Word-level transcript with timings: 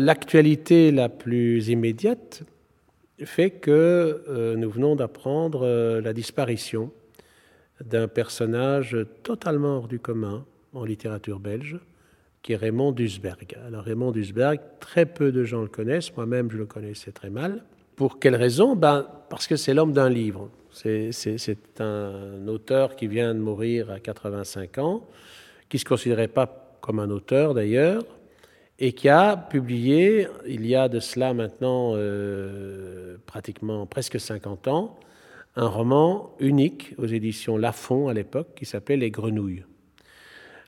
L'actualité 0.00 0.90
la 0.90 1.08
plus 1.08 1.68
immédiate 1.68 2.42
fait 3.22 3.50
que 3.50 4.24
euh, 4.28 4.56
nous 4.56 4.68
venons 4.68 4.96
d'apprendre 4.96 5.64
euh, 5.64 6.00
la 6.00 6.12
disparition 6.12 6.90
d'un 7.80 8.08
personnage 8.08 8.96
totalement 9.22 9.76
hors 9.76 9.86
du 9.86 10.00
commun 10.00 10.44
en 10.72 10.84
littérature 10.84 11.38
belge, 11.38 11.78
qui 12.42 12.54
est 12.54 12.56
Raymond 12.56 12.90
Dusberg. 12.90 13.56
Alors 13.64 13.84
Raymond 13.84 14.10
Dusberg, 14.10 14.58
très 14.80 15.06
peu 15.06 15.30
de 15.30 15.44
gens 15.44 15.62
le 15.62 15.68
connaissent, 15.68 16.16
moi-même 16.16 16.50
je 16.50 16.56
le 16.56 16.66
connaissais 16.66 17.12
très 17.12 17.30
mal. 17.30 17.62
Pour 17.94 18.18
quelle 18.18 18.34
raison? 18.34 18.74
Ben, 18.74 19.06
Parce 19.30 19.46
que 19.46 19.54
c'est 19.54 19.74
l'homme 19.74 19.92
d'un 19.92 20.10
livre. 20.10 20.50
C'est 20.72 21.12
un 21.78 22.48
auteur 22.48 22.96
qui 22.96 23.06
vient 23.06 23.32
de 23.32 23.38
mourir 23.38 23.92
à 23.92 24.00
85 24.00 24.78
ans, 24.78 25.06
qui 25.68 25.76
ne 25.76 25.80
se 25.80 25.84
considérait 25.84 26.26
pas 26.26 26.78
comme 26.80 26.98
un 26.98 27.10
auteur 27.10 27.54
d'ailleurs, 27.54 28.04
et 28.78 28.92
qui 28.92 29.08
a 29.08 29.36
publié, 29.36 30.26
il 30.46 30.66
y 30.66 30.74
a 30.74 30.88
de 30.88 31.00
cela 31.00 31.32
maintenant 31.32 31.92
euh, 31.94 33.16
pratiquement 33.26 33.86
presque 33.86 34.18
50 34.18 34.68
ans, 34.68 34.98
un 35.56 35.68
roman 35.68 36.34
unique 36.40 36.94
aux 36.98 37.06
éditions 37.06 37.56
Lafon 37.56 38.08
à 38.08 38.14
l'époque 38.14 38.48
qui 38.56 38.66
s'appelait 38.66 38.96
Les 38.96 39.10
Grenouilles. 39.10 39.64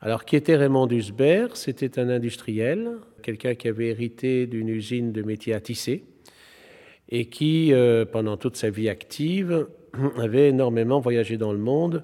Alors, 0.00 0.24
qui 0.24 0.34
était 0.34 0.56
Raymond 0.56 0.88
Dusbert? 0.88 1.56
C'était 1.56 2.00
un 2.00 2.08
industriel, 2.08 2.90
quelqu'un 3.22 3.54
qui 3.54 3.68
avait 3.68 3.90
hérité 3.90 4.48
d'une 4.48 4.68
usine 4.68 5.12
de 5.12 5.22
métiers 5.22 5.54
à 5.54 5.60
tisser 5.60 6.04
et 7.08 7.26
qui, 7.26 7.72
euh, 7.72 8.04
pendant 8.04 8.36
toute 8.36 8.56
sa 8.56 8.68
vie 8.68 8.88
active, 8.88 9.68
avait 10.16 10.48
énormément 10.48 10.98
voyagé 10.98 11.36
dans 11.36 11.52
le 11.52 11.58
monde 11.58 12.02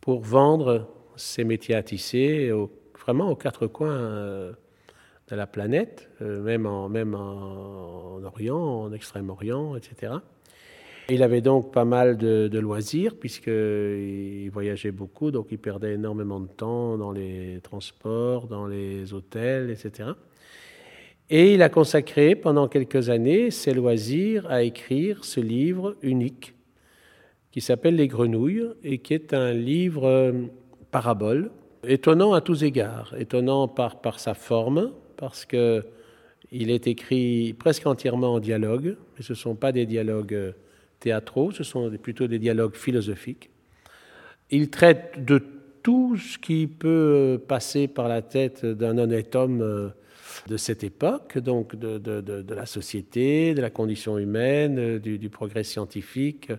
pour 0.00 0.20
vendre 0.20 0.88
ses 1.16 1.42
métiers 1.42 1.74
à 1.74 1.82
tisser 1.82 2.52
vraiment 3.00 3.30
aux 3.30 3.36
quatre 3.36 3.66
coins 3.66 3.98
euh, 3.98 4.52
de 5.30 5.36
la 5.36 5.46
planète, 5.46 6.10
euh, 6.22 6.42
même, 6.42 6.66
en, 6.66 8.22
Orient, 8.24 8.58
en 8.58 8.92
Extrême-Orient, 8.92 9.76
etc. 9.76 10.14
Il 11.10 11.22
avait 11.22 11.40
donc 11.40 11.72
pas 11.72 11.84
mal 11.84 12.16
de, 12.16 12.48
de 12.48 12.58
loisirs, 12.58 13.16
puisqu'il 13.18 14.50
voyageait 14.52 14.90
beaucoup, 14.90 15.30
donc 15.30 15.48
il 15.50 15.58
perdait 15.58 15.94
énormément 15.94 16.40
de 16.40 16.48
temps 16.48 16.98
dans 16.98 17.12
les 17.12 17.60
transports, 17.62 18.46
dans 18.46 18.66
les 18.66 19.14
hôtels, 19.14 19.70
etc. 19.70 20.10
Et 21.30 21.54
il 21.54 21.62
a 21.62 21.68
consacré 21.68 22.34
pendant 22.34 22.68
quelques 22.68 23.10
années 23.10 23.50
ses 23.50 23.74
loisirs 23.74 24.46
à 24.50 24.62
écrire 24.62 25.24
ce 25.24 25.40
livre 25.40 25.96
unique 26.02 26.54
qui 27.50 27.60
s'appelle 27.60 27.96
Les 27.96 28.08
Grenouilles 28.08 28.68
et 28.82 28.98
qui 28.98 29.14
est 29.14 29.34
un 29.34 29.52
livre 29.52 30.04
euh, 30.04 30.32
parabole, 30.90 31.50
étonnant 31.84 32.32
à 32.32 32.40
tous 32.40 32.64
égards, 32.64 33.14
étonnant 33.18 33.68
par 33.68 34.20
sa 34.20 34.34
forme, 34.34 34.92
parce 35.18 35.44
que 35.44 35.84
il 36.50 36.70
est 36.70 36.86
écrit 36.86 37.52
presque 37.52 37.86
entièrement 37.86 38.34
en 38.34 38.40
dialogue, 38.40 38.96
mais 39.16 39.22
ce 39.22 39.32
ne 39.32 39.36
sont 39.36 39.54
pas 39.54 39.70
des 39.70 39.84
dialogues 39.84 40.32
euh, 40.32 40.52
théâtraux, 40.98 41.50
ce 41.50 41.62
sont 41.62 41.90
plutôt 41.98 42.26
des 42.26 42.38
dialogues 42.38 42.74
philosophiques. 42.74 43.50
Il 44.50 44.70
traite 44.70 45.24
de 45.24 45.42
tout 45.82 46.16
ce 46.16 46.38
qui 46.38 46.66
peut 46.66 47.40
passer 47.46 47.86
par 47.86 48.08
la 48.08 48.22
tête 48.22 48.64
d'un 48.64 48.96
honnête 48.96 49.36
homme 49.36 49.60
euh, 49.60 49.88
de 50.46 50.56
cette 50.56 50.84
époque, 50.84 51.38
donc 51.38 51.76
de, 51.76 52.54
la 52.54 52.66
société, 52.66 53.54
de 53.54 53.60
la 53.60 53.70
condition 53.70 54.16
humaine, 54.16 54.78
euh, 54.78 54.98
du 54.98 55.28
progrès 55.28 55.64
scientifique, 55.64 56.50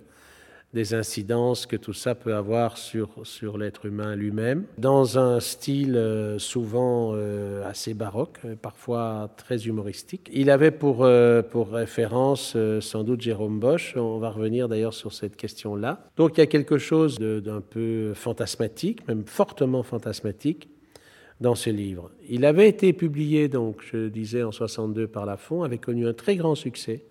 des 0.74 0.94
incidences 0.94 1.66
que 1.66 1.76
tout 1.76 1.94
ça 1.94 2.14
peut 2.14 2.36
avoir 2.36 2.78
sur, 2.78 3.10
sur 3.24 3.58
l'être 3.58 3.86
humain 3.86 4.16
lui-même, 4.16 4.66
dans 4.78 5.18
un 5.18 5.40
style 5.40 5.96
euh, 5.96 6.38
souvent 6.38 7.12
euh, 7.14 7.68
assez 7.68 7.96
baroque, 7.96 8.38
euh, 8.46 8.56
parfois 8.56 9.32
très 9.36 9.66
humoristique. 9.66 10.30
Il 10.32 10.52
avait 10.52 10.72
pour, 10.72 11.08
pour 11.52 11.70
référence 11.72 12.56
sans 12.82 13.04
doute 13.04 13.22
Jérôme 13.22 13.60
Bosch, 13.60 13.96
on 13.96 14.20
va 14.20 14.30
revenir 14.30 14.70
d'ailleurs 14.70 14.94
sur 14.94 15.14
cette 15.14 15.36
question-là. 15.36 16.08
Donc 16.18 16.38
il 16.38 16.42
y 16.42 16.44
a 16.44 16.48
quelque 16.48 16.78
chose 16.78 17.18
d'un 17.18 17.62
peu 17.62 18.14
fantasmatique, 18.14 19.08
même 19.08 19.24
fortement 19.26 19.84
fantasmatique, 19.84 20.70
dans 21.42 21.56
ce 21.56 21.70
livre. 21.70 22.12
Il 22.28 22.46
avait 22.46 22.68
été 22.68 22.92
publié, 22.94 23.48
donc, 23.48 23.82
je 23.82 24.10
disais, 24.10 24.44
en 24.44 24.52
62 24.52 25.08
par 25.08 25.26
Lafon, 25.26 25.64
avait 25.64 25.78
connu 25.78 26.06
un 26.06 26.14
très 26.14 26.36
grand 26.36 26.56
succès 26.56 27.06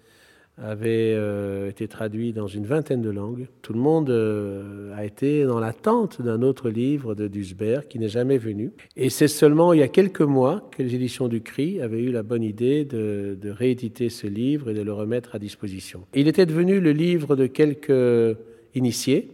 avait 0.62 1.14
euh, 1.14 1.68
été 1.68 1.88
traduit 1.88 2.32
dans 2.32 2.46
une 2.46 2.66
vingtaine 2.66 3.02
de 3.02 3.10
langues. 3.10 3.48
Tout 3.62 3.72
le 3.72 3.80
monde 3.80 4.10
euh, 4.10 4.94
a 4.96 5.04
été 5.04 5.44
dans 5.44 5.60
l'attente 5.60 6.20
d'un 6.20 6.42
autre 6.42 6.70
livre 6.70 7.14
de 7.14 7.28
Dusbert 7.28 7.88
qui 7.88 7.98
n'est 7.98 8.08
jamais 8.08 8.38
venu. 8.38 8.72
Et 8.96 9.10
c'est 9.10 9.28
seulement 9.28 9.72
il 9.72 9.80
y 9.80 9.82
a 9.82 9.88
quelques 9.88 10.20
mois 10.20 10.68
que 10.76 10.82
les 10.82 10.94
éditions 10.94 11.28
du 11.28 11.40
CRI 11.40 11.80
avaient 11.80 12.02
eu 12.02 12.10
la 12.10 12.22
bonne 12.22 12.42
idée 12.42 12.84
de, 12.84 13.38
de 13.40 13.50
rééditer 13.50 14.08
ce 14.08 14.26
livre 14.26 14.70
et 14.70 14.74
de 14.74 14.82
le 14.82 14.92
remettre 14.92 15.34
à 15.34 15.38
disposition. 15.38 16.02
Il 16.14 16.28
était 16.28 16.46
devenu 16.46 16.80
le 16.80 16.92
livre 16.92 17.36
de 17.36 17.46
quelques 17.46 18.36
initiés, 18.74 19.30